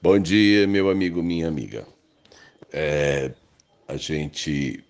[0.00, 1.84] Bom dia, meu amigo, minha amiga.
[2.72, 3.32] É,
[3.88, 4.84] a gente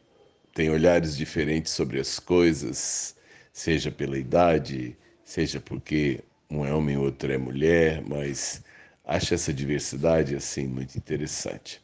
[0.54, 3.16] tem olhares diferentes sobre as coisas,
[3.50, 4.94] seja pela idade,
[5.24, 8.62] seja porque um é homem e outro é mulher, mas
[9.02, 11.80] acho essa diversidade assim muito interessante.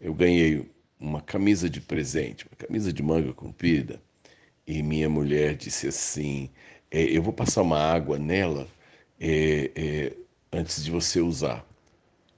[0.00, 4.00] Eu ganhei uma camisa de presente, uma camisa de manga comprida,
[4.66, 6.48] e minha mulher disse assim:
[6.90, 8.66] é, Eu vou passar uma água nela
[9.20, 10.12] é, é,
[10.50, 11.68] antes de você usar.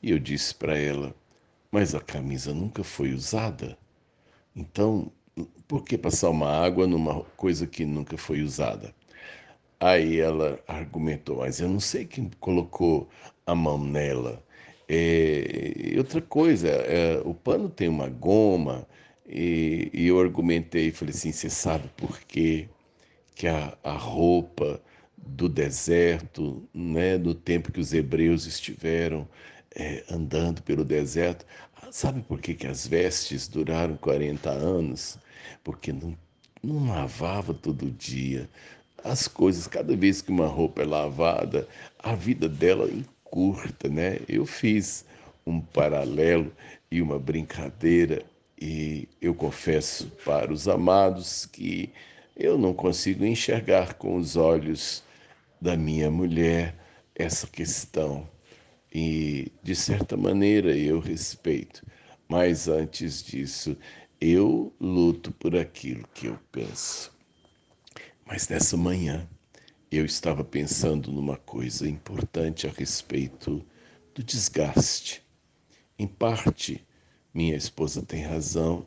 [0.03, 1.15] E eu disse para ela:
[1.70, 3.77] Mas a camisa nunca foi usada.
[4.55, 5.12] Então,
[5.69, 8.95] por que passar uma água numa coisa que nunca foi usada?
[9.80, 13.09] Aí ela argumentou: Mas eu não sei quem colocou
[13.47, 14.43] a mão nela.
[14.88, 18.87] É, outra coisa, é, o pano tem uma goma,
[19.29, 22.69] e, e eu argumentei e falei assim: Você sabe por quê?
[23.35, 24.82] que a, a roupa
[25.16, 29.27] do deserto, né, do tempo que os hebreus estiveram
[29.74, 31.45] é, andando pelo deserto.
[31.91, 35.18] Sabe por que, que as vestes duraram 40 anos?
[35.65, 36.16] Porque não,
[36.63, 38.48] não lavava todo dia.
[39.02, 41.66] As coisas, cada vez que uma roupa é lavada,
[41.98, 44.21] a vida dela encurta, né?
[44.29, 45.04] Eu fiz
[45.46, 46.52] um paralelo
[46.91, 48.23] e uma brincadeira
[48.60, 51.91] e eu confesso para os amados que
[52.37, 55.02] eu não consigo enxergar com os olhos
[55.60, 56.74] da minha mulher
[57.15, 58.29] essa questão
[58.93, 61.85] e, de certa maneira, eu respeito.
[62.29, 63.77] Mas antes disso,
[64.21, 67.12] eu luto por aquilo que eu penso.
[68.27, 69.28] Mas nessa manhã,
[69.91, 73.65] eu estava pensando numa coisa importante a respeito
[74.15, 75.22] do desgaste.
[75.99, 76.87] Em parte,
[77.34, 78.87] minha esposa tem razão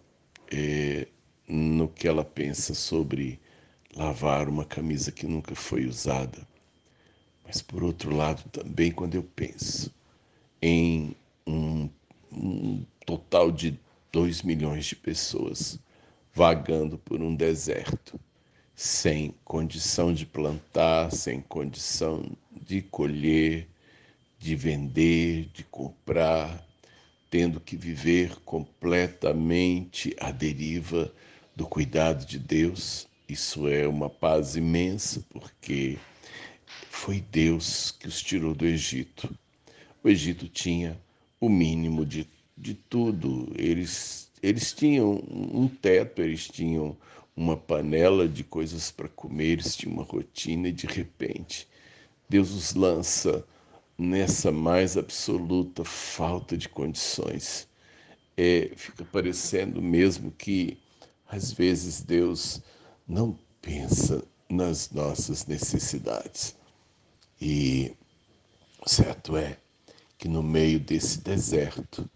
[0.52, 1.08] é,
[1.48, 3.40] no que ela pensa sobre
[3.96, 6.48] lavar uma camisa que nunca foi usada.
[7.54, 9.94] Mas, por outro lado, também quando eu penso
[10.60, 11.16] em
[11.46, 11.88] um,
[12.32, 13.80] um total de
[14.12, 15.78] 2 milhões de pessoas
[16.34, 18.20] vagando por um deserto,
[18.74, 22.26] sem condição de plantar, sem condição
[22.60, 23.70] de colher,
[24.40, 26.68] de vender, de comprar,
[27.30, 31.14] tendo que viver completamente à deriva
[31.56, 33.08] do cuidado de Deus.
[33.30, 36.00] Isso é uma paz imensa, porque
[37.04, 39.30] foi Deus que os tirou do Egito.
[40.02, 40.98] O Egito tinha
[41.38, 42.26] o mínimo de,
[42.58, 43.52] de tudo.
[43.58, 46.96] Eles, eles tinham um teto, eles tinham
[47.36, 51.68] uma panela de coisas para comer, eles tinham uma rotina e de repente
[52.30, 53.46] Deus os lança
[53.98, 57.68] nessa mais absoluta falta de condições.
[58.38, 60.78] É, fica parecendo mesmo que
[61.28, 62.62] às vezes Deus
[63.06, 66.56] não pensa nas nossas necessidades.
[67.46, 67.94] E
[68.86, 69.58] certo é
[70.18, 72.10] que no meio desse deserto,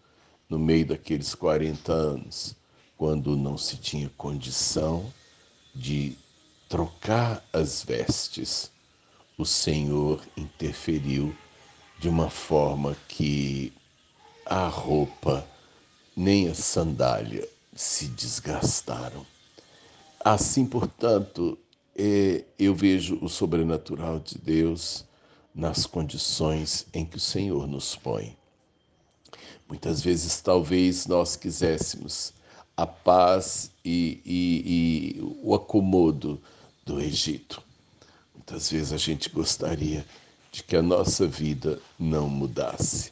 [0.47, 2.55] no meio daqueles 40 anos,
[2.95, 5.11] quando não se tinha condição
[5.75, 6.15] de
[6.69, 8.71] trocar as vestes,
[9.37, 11.35] o Senhor interferiu
[11.99, 13.73] de uma forma que
[14.45, 15.45] a roupa
[16.15, 17.45] nem a sandália
[17.75, 19.25] se desgastaram.
[20.23, 21.59] Assim, portanto,
[21.97, 25.05] é, eu vejo o sobrenatural de Deus
[25.57, 28.37] nas condições em que o Senhor nos põe.
[29.67, 32.31] Muitas vezes, talvez nós quiséssemos
[32.77, 36.39] a paz e, e, e o acomodo
[36.85, 37.61] do Egito.
[38.35, 40.05] Muitas vezes a gente gostaria
[40.51, 43.11] de que a nossa vida não mudasse.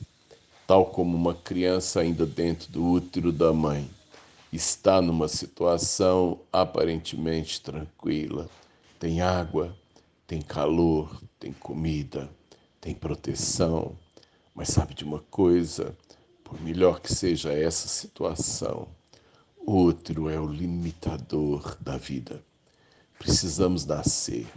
[0.68, 3.90] Tal como uma criança ainda dentro do útero da mãe
[4.54, 8.48] está numa situação aparentemente tranquila,
[9.00, 9.76] tem água,
[10.28, 12.30] tem calor, tem comida,
[12.82, 13.98] tem proteção.
[14.54, 15.96] Mas sabe de uma coisa?
[16.44, 18.88] Por melhor que seja essa situação,
[19.58, 22.44] outro é o limitador da vida.
[23.18, 24.48] Precisamos nascer.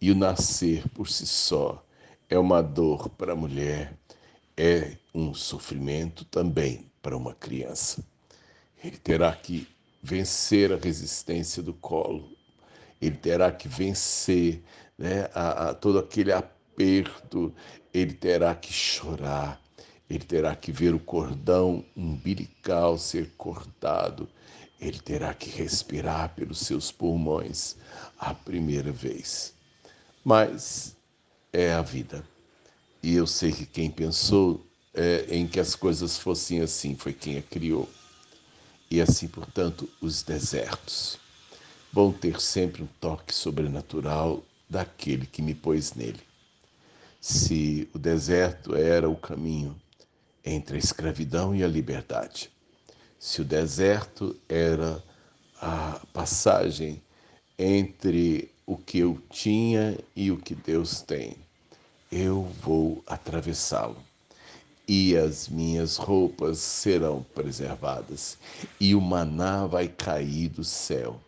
[0.00, 1.82] E o nascer por si só
[2.28, 3.96] é uma dor para a mulher,
[4.56, 8.04] é um sofrimento também para uma criança.
[8.82, 9.66] Ele terá que
[10.02, 12.35] vencer a resistência do colo,
[13.00, 14.62] ele terá que vencer
[14.98, 17.52] né, a, a todo aquele aperto,
[17.92, 19.60] ele terá que chorar,
[20.08, 24.28] ele terá que ver o cordão umbilical ser cortado,
[24.80, 27.76] ele terá que respirar pelos seus pulmões
[28.18, 29.54] a primeira vez.
[30.24, 30.96] Mas
[31.52, 32.24] é a vida.
[33.02, 37.38] E eu sei que quem pensou é, em que as coisas fossem assim foi quem
[37.38, 37.88] a criou.
[38.90, 41.18] E assim, portanto, os desertos
[41.96, 46.20] vão ter sempre um toque sobrenatural daquele que me pôs nele.
[47.18, 49.74] Se o deserto era o caminho,
[50.44, 52.50] entre a escravidão e a liberdade.
[53.18, 55.02] Se o deserto era
[55.58, 57.02] a passagem
[57.58, 61.34] entre o que eu tinha e o que Deus tem,
[62.12, 63.96] eu vou atravessá-lo.
[64.88, 68.38] E as minhas roupas serão preservadas,
[68.78, 71.20] e o maná vai cair do céu,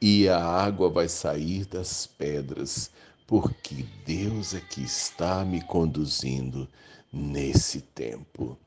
[0.00, 2.90] e a água vai sair das pedras,
[3.26, 6.68] porque Deus é que está me conduzindo
[7.12, 8.58] nesse tempo.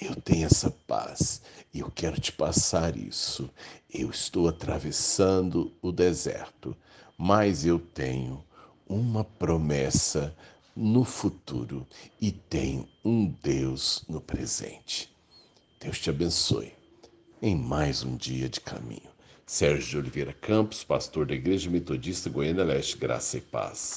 [0.00, 1.40] Eu tenho essa paz.
[1.72, 3.50] E eu quero te passar isso.
[3.92, 6.76] Eu estou atravessando o deserto,
[7.16, 8.44] mas eu tenho
[8.86, 10.34] uma promessa
[10.76, 11.86] no futuro
[12.20, 15.10] e tenho um Deus no presente.
[15.80, 16.72] Deus te abençoe
[17.40, 19.08] em mais um dia de caminho.
[19.46, 23.94] Sérgio de Oliveira Campos, pastor da Igreja Metodista Goiânia Leste, Graça e Paz.